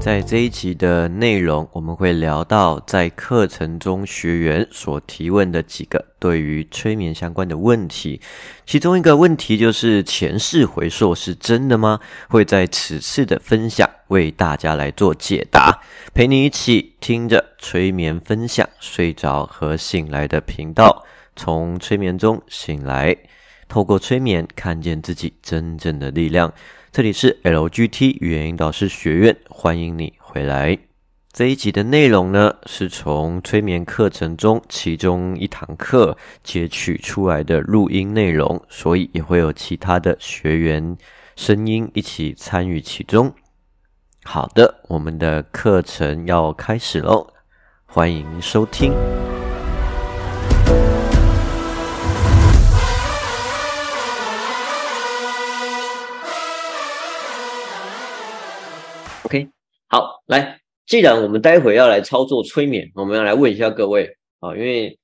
[0.00, 8.18] 在这一集的内容，我们会聊到在课程中学员所提问的几个对于催眠相关的问题。
[8.64, 12.00] 其中一个问题就是前世回溯是真的吗？
[12.30, 15.78] 会在此次的分享为大家来做解答，
[16.14, 21.04] 陪你一起听着催眠分享，睡着和醒来的频道，
[21.36, 23.14] 从催眠中醒来，
[23.70, 26.52] 透过催眠看见自己真正的力量。
[26.90, 30.76] 这里是 LGT 语言引导师学院，欢迎你回来。
[31.32, 40.98] 这一集的内容呢，是从催眠课程中其中一堂课截取出来的录音内容，所以也会有其他的学员
[41.36, 43.32] 声音一起参与其中。
[44.24, 47.32] 好的，我们的课程要开始喽，
[47.86, 48.92] 欢迎收听。
[59.92, 64.96] 好，来，既然我们待会要来操作催眠，我们要来问一下各位啊，因为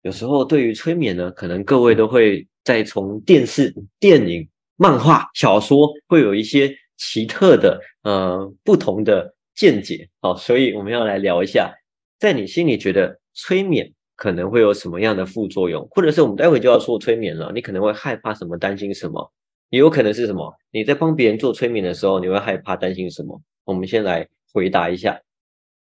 [0.00, 11.70] 有时候对于催眠呢，可能各位都会在从电视、电影、漫画、小说会有一些奇特的呃不同的见解，好，所以我们要来聊一下，
[12.18, 19.30] 在你心里觉得催眠可能会有什么样的副作用，或者是我们待会就要做催眠了，你可能会害怕什么、担心什么，
[19.68, 20.50] 也有可能是什么？
[20.70, 23.38] 你在帮别人做催眠的时候，你会害怕、担心什么？
[23.64, 25.20] 我们先来回答一下，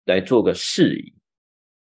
[0.05, 1.13] 来做个释疑，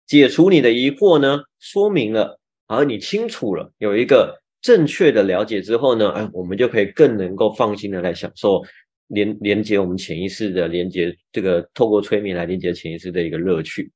[0.06, 1.42] 解除你的疑惑呢？
[1.58, 8.62] 说明了，而你清楚了，有一个正确的了解之后呢，哎，我们就可以更能够放心的来享受
[9.08, 13.90] 连连接我们潜意识的连接，这个透过催眠来连接潜意识的一个乐趣。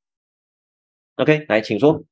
[1.16, 2.04] OK，来，请说。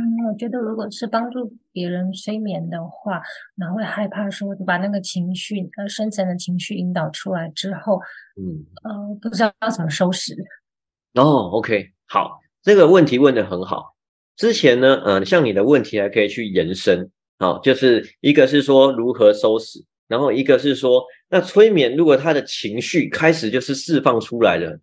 [0.00, 3.20] 嗯，我觉得如果是帮助别人催眠的话，
[3.54, 8.00] 然后会害怕说把那个情绪呃深层的情绪引导出来之后，
[8.40, 10.34] 嗯呃不知道要怎么收拾。
[11.14, 13.94] 哦，OK，好，这个问题问的很好。
[14.36, 24.80] 之前呢，嗯，像你的问题还可以去延伸，好，就是一个是说如何收拾，然后一个是说那催眠如果他的情绪开始就是释放出来了，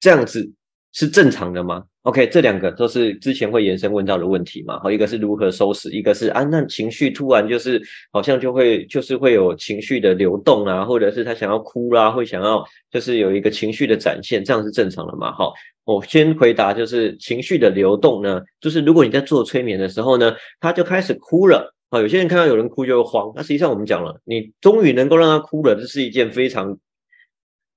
[0.00, 0.52] 这样子
[0.92, 4.78] 是正常的吗？OK，这两个都是之前会延伸问到的问题嘛？
[4.80, 7.80] 好，一个是如何收拾，一个是啊，那情绪突然就是
[8.12, 15.32] 好像就会就是会有情绪的流动啊，或者是他想要哭啦，会想要就是有一个情绪的展现，这样是正常的嘛？
[15.32, 15.54] 好，
[15.84, 26.76] 我先回答就是情绪的流动呢，就是如果你在做催眠的时候呢，他就开始哭了啊，有些人看到有人哭就会慌，那实际上我们讲了，你终于能够让他哭了，这是一件非常。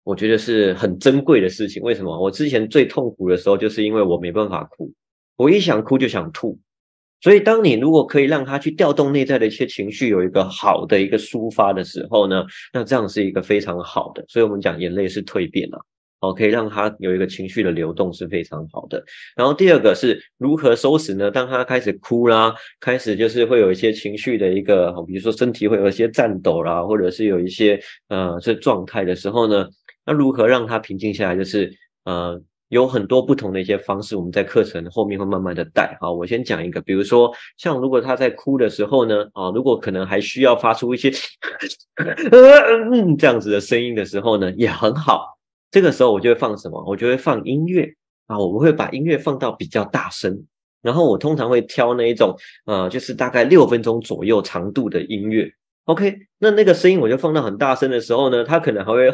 [0.06, 1.82] 我觉得是很珍贵的事情。
[1.82, 2.18] 为什么？
[2.18, 4.94] 我之前最痛苦的时候，就是因为我没办法哭，
[5.36, 6.58] 我一想哭就想吐。
[7.22, 14.24] 所以，当你如果可以让他去调动内在的一些情绪，有一个好的一个抒发的时候呢，那这样是一个非常好的。
[14.28, 15.80] 所以我们讲眼泪是蜕变啊，
[16.20, 19.04] 哦，可以让他有一个情绪的流动是非常好的。
[19.36, 21.32] 然后第二个是如何收拾呢？
[21.32, 27.80] 当他开始哭啦，开始就是会有一些情绪的一个，比如说身体会有一些颤抖啦，或者是有一些
[28.10, 29.68] 呃这状态的时候呢？
[30.06, 31.36] 那如何让他平静下来？
[31.36, 31.72] 就是
[32.04, 32.40] 呃，
[32.70, 35.98] 有很多不同的一些方式，我们在课程后面会慢慢的带。
[36.00, 41.12] 好，我先讲一个，比如说像如果他在哭的时候呢，啊，如果可能还需要发出一些
[43.18, 45.38] 这样子的声音的时候呢，也很好。
[45.72, 46.84] 这个时候我就会放什么？
[46.88, 47.88] 我就会放音乐
[48.28, 50.46] 啊，我们会把音乐放到比较大声，
[50.82, 52.36] 然后我通常会挑那一种
[52.66, 55.52] 呃，就是大概六分钟左右长度的音乐。
[55.86, 59.12] OK，那那个声音我就放到很大声的时候呢，他可能还会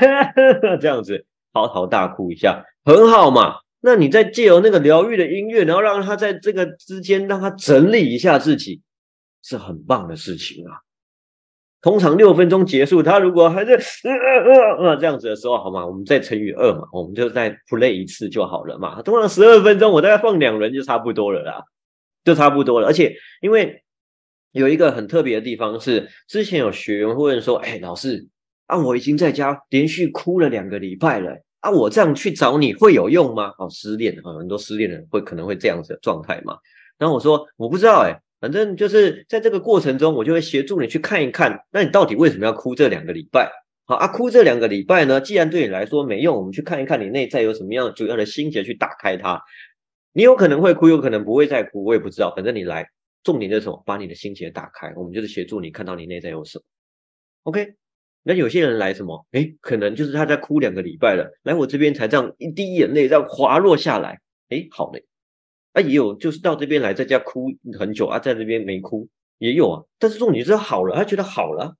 [0.80, 3.56] 这样子嚎啕大哭一下，很好嘛。
[3.82, 8.80] 那你再借由那个疗愈的音乐，然后让他在这个之间让他整理一下自己，
[9.42, 10.80] 是很棒的事情啊。
[11.82, 15.86] 通常六分钟结束，他如果还在这样子的时候，好吗？
[15.86, 19.02] 我们再乘以二嘛，我们就再 play 一次就好了嘛。
[19.02, 21.62] 通常十二分钟，我大概放两轮就差不多了啦，
[22.24, 22.86] 就差不多了。
[22.86, 23.82] 而且因为。
[24.56, 28.26] 有一个很特别的地方是，之前有学员会问说：“哎，老师
[28.66, 36.56] 啊，我已经在家连续哭了两个礼拜了啊，我这样去找你会有用吗？”哦，失恋啊，很多失恋的人会可能会这样子的状态嘛。
[36.98, 43.50] 然后我说：“我不知道，哎，反正就是在这个过程中，我就会协助你去看一看，那你到底为什么要哭这两个礼拜？
[43.84, 49.40] 好啊，哭这两个礼拜呢，既然对你来说没用，我们去看一看你内在有什么样主要的心结去打开它。
[50.12, 52.88] 你有可能会哭，有可能不会再哭，我也不知道，反正你来。”
[53.26, 53.82] 重点是什么？
[53.84, 56.64] 把你的心结打开，我们就是协助你看到你内在有什么。
[57.42, 57.74] OK，
[58.22, 59.26] 那有些人来什么？
[59.32, 64.20] 哎，可能就是他在哭两个礼拜了，来我这边才这样一滴眼泪这样滑落下来。
[64.50, 65.04] 哎，好嘞。
[65.72, 69.08] 啊，也有就是到这边来在家哭很久啊，在这边没哭。
[69.38, 71.76] 也有啊，但是重点是好了，他觉得好了。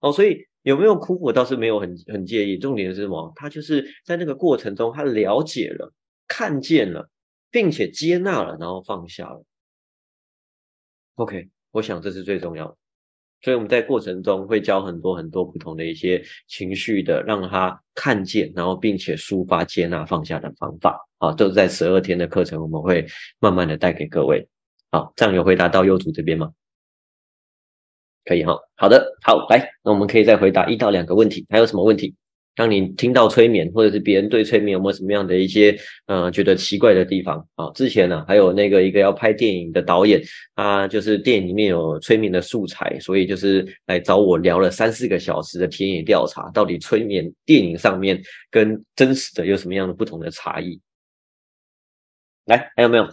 [0.00, 2.58] 哦，所以有没有哭，我倒是没有很很介意。
[2.58, 3.32] 重点是什么？
[3.36, 5.94] 他就是在那个过程中，他了解了、
[6.26, 7.08] 看见了，
[7.50, 9.44] 并且接纳了，然后放下了。
[11.16, 12.76] OK，我想这是最重要的。
[13.42, 23.04] 所以我们在过程中会教很多很多不同的一些情绪的，让他看见，然后并且抒发、接纳、放下的方法啊，都是在十二天的课程，我们会
[23.40, 24.48] 慢慢的带给各位。
[24.92, 26.52] 好，这样有回答到幼主这边吗？
[28.24, 32.14] 可以哈，好的，好，来，那我们可以再回答一到两个问题，还有什么问题？
[32.54, 35.74] 当你听到催眠，或者是别人对催眠有没有什么样的一些
[36.06, 37.70] 呃觉得奇怪的地方啊？
[37.74, 40.22] 之前呢，还有那个一个要拍电影的导演，
[40.54, 50.78] 他就是电影里面有催眠的素材，所以就是来找我聊了三四个小时的田野调查，到底催眠电影上面跟真实的有什么样的不同的差异？
[52.44, 53.08] 来，还有没有？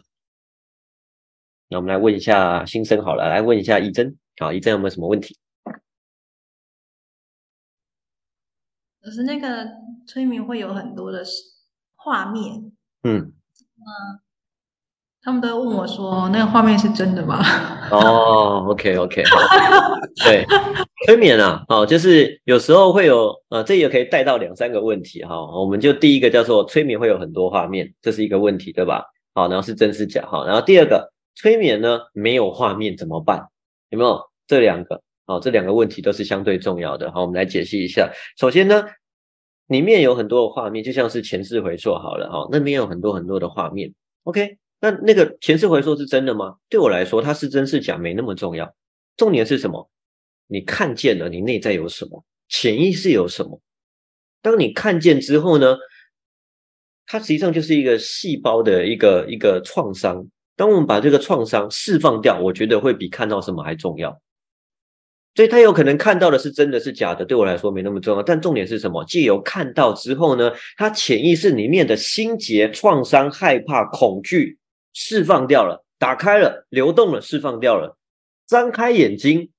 [1.70, 5.38] 那我们来问一下新生好了，来问一下一真，好，一真有没有什么问题？
[9.10, 9.66] 可是那个
[10.06, 11.24] 催眠会有很多的
[11.96, 12.72] 画面，
[13.02, 13.34] 嗯，嗯，
[15.24, 17.44] 他们都问我说，那个画面是真的吗？
[17.90, 19.24] 哦，OK OK，
[20.24, 20.46] 对，
[21.08, 25.44] 催眠啊，哦，就是有时候会有，呃，这也可以带到两三个问题哈。
[25.60, 29.04] 我们就第一个叫做催眠会有很多画面，这是一个问题，对吧？
[29.34, 33.48] 好，然后是真是假，哈，然后第二个催眠呢没有画面怎么办？
[33.90, 35.02] 有没有这两个？
[35.26, 37.12] 好，这两个问题都是相对重要的。
[37.12, 38.12] 好，我们来解析一下。
[38.38, 38.84] 首先呢。
[39.70, 43.94] 里面有很多的画面，就像是前世回溯好了哈，那边有很多很多的画面。
[44.24, 46.56] OK，那那个前世回溯是真的吗？
[46.70, 48.76] 对我来说，它是真是假没那么重要，
[49.16, 49.90] 重点是什么？
[50.48, 53.62] 你看见了你内在有什么，潜意识有什么？
[54.42, 55.78] 当你看见之后呢，
[57.06, 60.26] 它实际上就是一个细胞的一个一个创伤。
[60.56, 64.20] 当我们把这个创伤释放掉，我觉得会比看到什么还重要。
[65.36, 68.24] 所以他有可能看到的是真的是假的，对我来说没那么重要。
[68.24, 69.06] 但重点是什么？
[69.06, 74.58] 既由看到之后呢，他潜意识里面的心结、创伤、害怕、恐惧
[74.94, 77.98] 释放掉了，打开了，流动了，释放掉了。
[78.48, 79.52] 张开眼睛，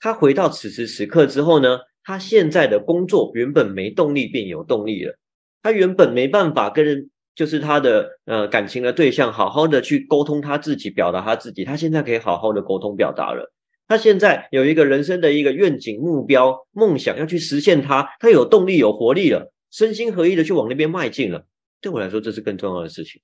[0.00, 5.18] 他回到此时此刻之后呢，他现在的工作原本没动力变有动力了。
[5.62, 11.64] 他原本没办法跟人，就是他的呃感情的对象，好好的去沟通他自己，表达他自己。
[11.64, 13.52] 他现在可以好好的沟通表达了。
[13.88, 21.46] 他现在有一个人生的一个愿景、目标、梦想要去实现，他他有动力、有活力了，身心合一的去往那边迈进了。
[21.80, 23.20] 对我来说，这是更重要的事情。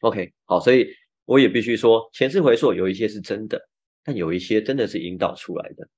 [0.00, 0.88] OK，好，所以
[1.24, 3.60] 我也必须说，前世回溯有一些是真的，
[4.04, 5.88] 但有一些真的是引导出来的。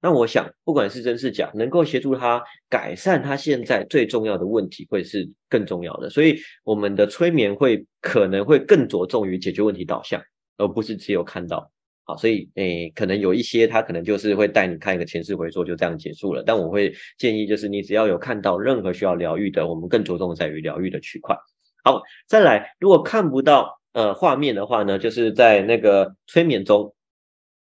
[0.00, 6.08] 那我想，不管是真是假，能够协助他改善他现在最重要的问题，会是更重要的。
[6.08, 10.22] 所以，我们的催眠会可能会更着重于解决问题导向，
[10.56, 11.70] 而不是只有看到。
[12.16, 16.42] 所以，诶，可能有一些他可能就是会带你看一个前世回溯，就这样结束了。
[16.44, 21.36] 但我会建议，就是你只要有看到任何需要疗愈的，我们更着重在于疗愈的区块。
[21.82, 26.94] 好，再来，如果看不到呃画面的话呢，就是在那个催眠中，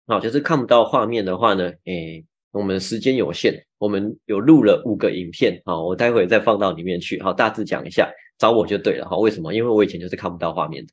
[0.08, 9.54] 好，就是看不到画面的话呢，诶，我们时间有限，我们有录了五个影片，好，我待会再放到里面去，好，大致讲一下，找我就对了，哈，为什么？
[9.54, 10.92] 因为我以前就是看不到画面的，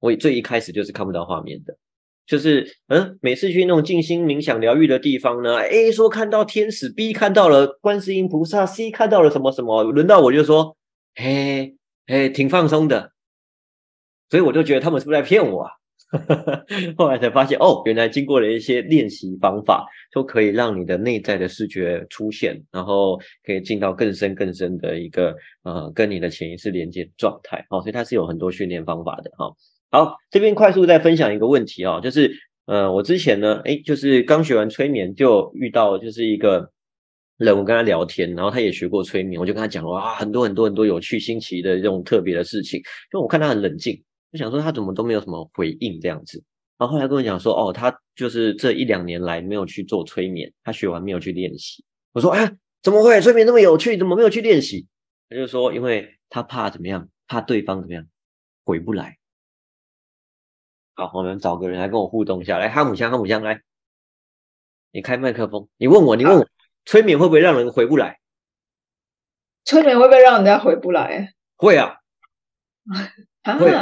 [0.00, 1.76] 我最一开始就是看不到画面的。
[2.26, 10.76] 就是嗯，每次去那种静心冥想疗愈的地方呢，A 说看到天使，B 看到了观世音菩萨，C 看到了什么什么，轮到我就说，
[11.14, 11.76] 嘿，
[12.06, 13.12] 嘿，挺放松的，
[14.30, 15.70] 所以我就觉得他们是不是在骗我啊？
[16.96, 27.66] 后来才发现，哦，原来经过了一些练习方法，都可以让你的内在的视觉出现，然后可以进到更深更深的一个呃，跟你的潜意识连接状态。
[27.68, 29.52] 哦，所以它是有很多训练方法的哈。
[29.94, 32.34] 好，这边快速再分享一个问题啊，就是，
[32.66, 36.68] 呃，我之前呢，哎，就是刚学完催眠，就遇到就是一个
[37.36, 43.94] 人，我跟他聊天，然后他也学过催眠，我就跟他讲哇，很多很多很多有趣新奇的这种特别的事情，因为我看他很冷静，
[44.32, 46.42] 就想说他怎么都没有什么回应这样子，
[46.76, 54.88] 然后后来跟我讲说，哦，他就是这一两年来没有去做催眠，他学完没有去练习，我说，哎，怎么会催眠那么有趣，怎么没有去练习？
[55.30, 58.04] 他就说，因为他怕怎么样，怕对方怎么样
[58.64, 59.18] 回不来。
[60.94, 62.58] 好，我们找个人来跟我互动一下。
[62.58, 63.62] 来，哈姆香，哈姆香，来，
[64.92, 66.46] 你开麦克风，你问我，你问我，
[66.84, 68.20] 催眠会不会让人回不来？
[69.64, 71.34] 催眠会不会让人家回不来？
[71.56, 71.96] 会啊，
[73.58, 73.72] 会，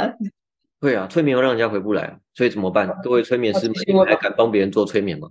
[0.79, 2.99] 会啊，催眠会让人家回不来，所以怎么办？
[3.03, 5.29] 各位催眠师们，你们还敢帮别人做催眠吗？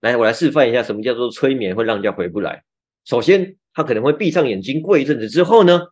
[0.00, 2.64] 来，我来示范一下什么叫做催眠会让人家回不来。
[3.06, 5.88] 首先，他可能会闭上眼睛，过一阵子之后呢，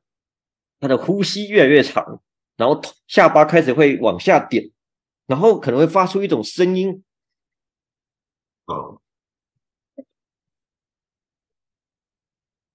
[0.78, 2.20] 他的呼吸越来越长，
[2.58, 4.70] 然后下巴开始会往下点。
[5.32, 7.02] 然后可能会发出一种声音，
[8.66, 9.00] 哦，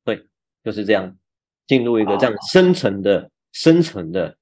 [0.04, 0.26] 对，
[0.64, 1.16] 就是这样，
[1.68, 4.36] 进入一个这样深层的、深层的，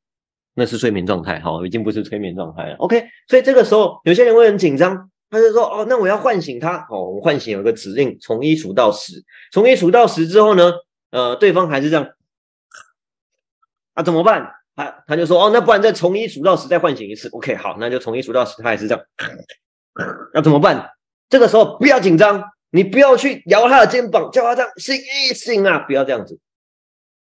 [0.53, 2.77] 那是睡眠状态，哈，已经不是催眠状态了。
[2.77, 10.71] OK，所以这个时候有些人会很紧张，他就说：“哦，那我要唤醒他。”哦，我唤醒有个指令，从一数到十，从一数到十之后呢，
[11.09, 12.09] 呃，对方还是这样，
[13.93, 14.53] 啊，怎么办？
[14.75, 19.05] 他他就说哦，那不然再从一数到十再唤醒一次，OK，好，那就从一数到十，他也是这样，
[20.33, 20.89] 那怎么办？
[21.29, 26.39] 这个时候不要紧张，你不要去摇他的肩膀，叫他这样醒一醒啊，不要这样子。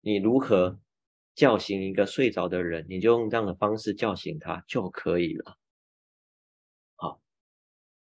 [0.02, 0.78] 你如何
[1.34, 2.86] 叫醒一个睡着的人？
[2.88, 5.56] 你就用这样的方式叫醒他就可以了。
[6.96, 7.20] 好，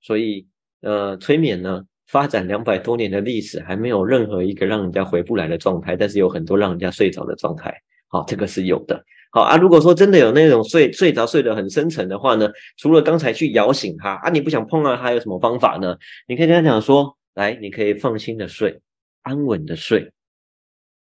[0.02, 0.48] 所以
[0.82, 7.82] 呃，催眠呢，发展两百多年的历史，还没有任何一个让人家回不来的状态，但是有很多让人家睡着的状态。
[8.10, 9.04] 好，这个是有的。
[9.30, 15.98] 好啊，如果说真的有那种睡睡着睡得很深沉的话呢，除了刚才去摇醒他啊，你不想碰到他，有什么方法呢？
[16.28, 18.82] 你可以跟他讲说，来，你可以放心的睡，
[19.24, 20.12] 安稳的睡。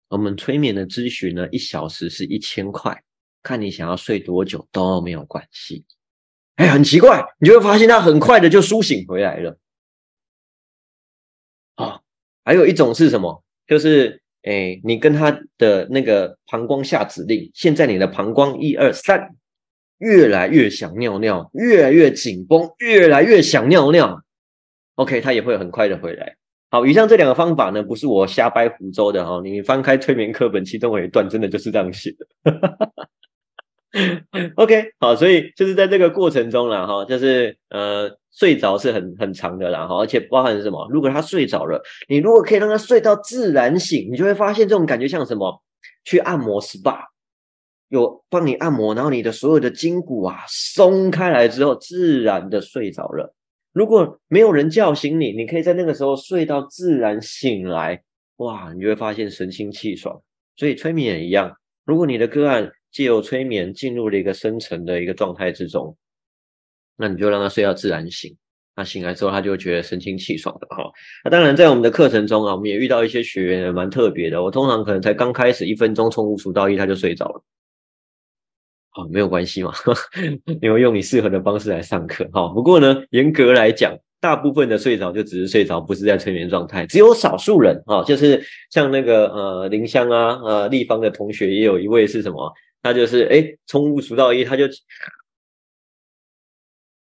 [0.08, 2.98] 我们催眠的咨询呢，一小时是一千块，
[3.42, 5.84] 看你想要睡多久都没有关系。
[6.56, 9.58] 哎，很奇怪，你就会发现他很快的就苏醒回来了。
[11.74, 12.00] 啊，
[12.42, 13.44] 还有一种是什么？
[13.66, 14.22] 就是。
[14.44, 19.34] 哎，你跟他的那个膀胱下指令，现在你的膀胱一二三，
[19.98, 24.22] 越来越想尿尿，越来越紧绷，越来越想尿尿。
[24.94, 26.36] OK，他也会很快的回来。
[26.70, 32.26] 好，以上这两个方法呢，不是我瞎掰胡诌的哈，你翻开催眠课本，其中有一段真的就是这样写的。
[34.56, 40.88] OK，好，所以就是在这个过程中了哈，就是呃睡着是很很长的啦哈，而且包含什么？
[40.90, 45.62] 如果他睡着了，你如果可以让他睡到自然醒，你就会发现这种感觉像什么？
[46.04, 47.00] 去按摩 SPA，
[47.88, 53.34] 有帮你按摩，然后你的所有的筋骨啊松开来之后，自然的睡着了。
[53.72, 58.02] 如果没有人叫醒你，你可以在那个时候睡到自然醒来，
[58.36, 60.20] 哇，你就会发现神清气爽。
[60.56, 62.70] 所以催眠也一样，如果你的个案。
[62.90, 65.96] 借由催眠进入了一个深层的一个状态之中，
[66.96, 68.36] 那你就让他睡到自然醒。
[68.74, 70.84] 他醒来之后，他就会觉得神清气爽的哈。
[71.24, 74.40] 那当然，在我们的课程中啊，我们也遇到一些学员蛮特别的。
[74.40, 77.42] 我通常可能才刚开始一分钟，从五数到一，他就睡着了。
[78.90, 79.72] 好，没有关系嘛，
[80.62, 82.46] 你会用你适合的方式来上课哈。
[82.54, 86.86] 不过呢，严格来讲，大部分的睡着就只是睡着，不是在催眠状态。
[86.86, 88.40] 只有少数人啊，就是
[88.70, 92.52] 像那个呃林香啊呃立方的同学，也有一位是什么？
[92.82, 94.64] 他就是哎，从五数到一，他就，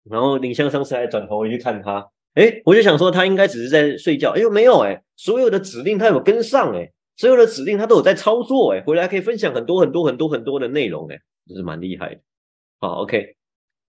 [0.09, 12.21] 然后林香上次还转头回去看他，哎，我就想说他应该只是在睡觉，哎呦没有哎，所有的指令他有跟上哎，所有的指令他都有在操作哎，回来可以分享很多很多很多很多的内容哎，就是蛮厉害的。
[12.79, 13.35] 好，OK，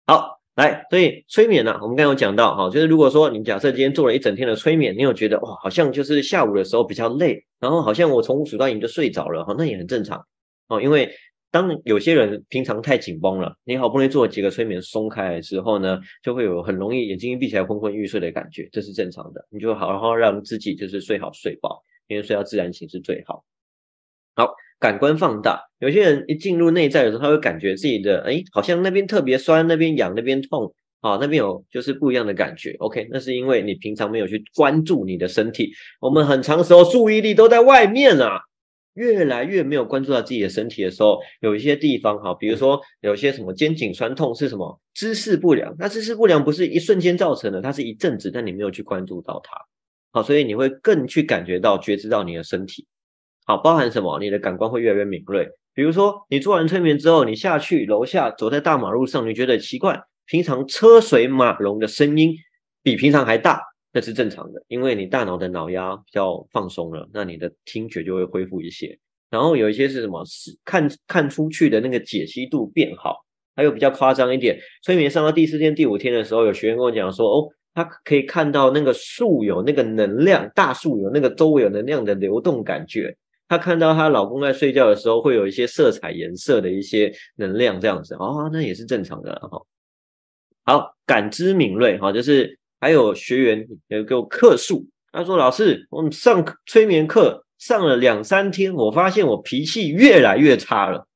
[0.06, 10.24] 好，来，所以催眠呢，我们刚刚有讲到，哈，就是如果说你假设今天做了一整天的催眠，你有觉得哇，好像就是下午的时候比较累，然后好像我从五数到一就睡着了，哈，那也很正常
[10.68, 11.12] 哦，因为。
[11.54, 19.48] 当有些人平常太紧绷了，你好不容易做了几个催眠松开来之后呢，就会有很容易眼睛一闭起来昏昏欲睡的感觉，这是正常的。
[19.52, 23.46] 你就好好让自己就是睡好睡饱，因为睡到自然醒是最好。
[24.36, 32.76] 好，感官放大，有些人一进入内在的时候，他会感觉自己的哎，好像那边特别酸，那边痒，那边痛，啊，那边有就是不一样的感觉。
[32.80, 38.40] OK，那是因为你平常没有去关注你的身体，我们很长时候注意力都在外面啊。
[38.94, 49.58] 越来越没有关注到自己的身体的时候，有一些地方哈，比如说有些什么肩颈酸痛是什么姿势不良，那姿势不良不是一瞬间造成的，它是一阵子，但你没有去关注到它，
[50.12, 52.86] 好，所以你会更去感觉到觉知到你的身体，
[53.46, 54.20] 好，包含什么？
[54.20, 62.36] 你的感官会越来越敏锐，比如说你做完催眠之后，你下去楼下走在大马路上，你觉得奇怪，平常车水马龙的声音
[62.84, 63.73] 比平常还大。
[63.94, 68.98] 那是正常的，因为你大脑的脑压比较放松了，那你的听觉就会恢复一些。
[69.30, 70.26] 然后有一些是什么？
[70.26, 73.24] 是看看出去的那个解析度变好。
[73.56, 83.16] 还有比较夸张一点，催眠上到第四天、第五天的时候，有学员跟我讲说，哦，他可以看到那个树有那个能量，大树有那个周围有能量的流动感觉。
[83.48, 88.16] 她看到她老公在睡觉的时候，会有一些色彩颜色的一些能量这样子。
[88.16, 89.62] 哦，那也是正常的哈。
[90.64, 92.58] 好，感知敏锐哈，就是。
[92.84, 101.08] 还有学员有给我客诉，他说：“老师，我们上催眠课上了两三天，我发现我脾气越来越差了，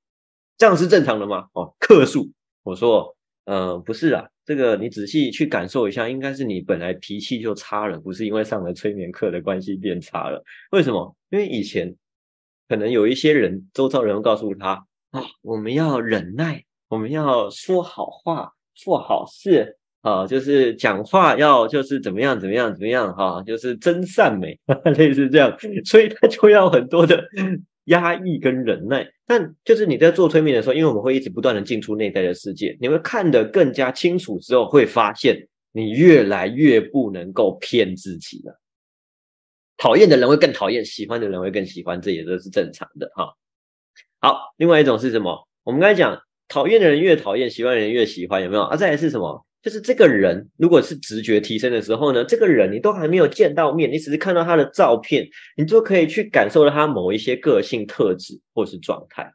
[0.58, 2.32] 这样是正常的吗？”哦，客诉，
[2.64, 10.42] 我说：“呃，不是啊，这个你仔细去感受一下，应该是你本来脾气就差了，不是因为上了催眠课的关系变差了。
[10.72, 11.14] 为什么？
[11.32, 11.94] 因为以前
[12.70, 24.58] 可能有一些人，周遭人告诉他啊，我们要忍耐，我们要说好话。”做好事啊，就是讲话要就是怎么样怎么样怎么样哈，就是真善美，
[24.98, 27.28] 类似这样，所以他就要很多的
[27.86, 29.06] 压抑跟忍耐。
[29.26, 38.58] 但就是你在做催眠的时候，因为我们会一直不断的进出内在的世界，你会看得更加清楚之后，会发现你越来越不能够骗自己了。
[39.76, 43.34] 讨厌的人会更讨厌，喜欢的人会更喜欢，这也都是正常的哈。
[44.22, 45.48] 好，另外一种是什么？
[45.66, 48.64] 我们刚才讲，讨厌的人越讨厌，喜欢的人越喜欢，有没有？
[48.64, 49.46] 啊，再来是什么？
[49.68, 59.30] 就是这个人如果是直觉提升的时候呢，这个人你都还没有见到面，你只是看到他的照片，你就可以去感受到他某一些个性特质或是状态。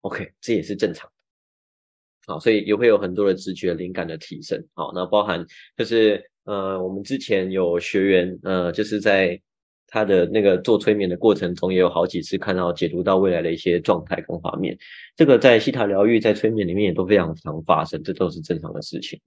[0.00, 2.32] OK，这也是正常的。
[2.32, 4.60] 好，所以也会有很多的直觉灵感的提升。
[4.74, 9.40] 好，那包含就是呃，我们之前有学员呃，就是在。
[9.88, 14.76] 他的那个做催眠的过程中，也有好几次看到解读到未来的一些状态跟画面。
[15.14, 19.18] 这个在西塔疗愈、在催眠里面也都非常常发生，这都是正常的事情。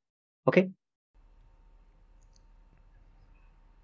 [0.49, 0.71] OK，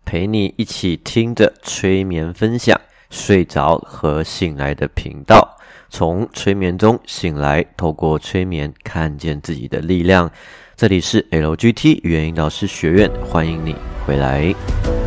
[0.03, 2.81] 陪你一起听着催眠分享，
[3.11, 5.59] 睡着和醒来的频道，
[5.91, 10.31] 从催眠中醒来，透过催眠看见自己的力量。
[10.75, 15.04] 这里是 LGT 语言引导师学院，欢迎你回来。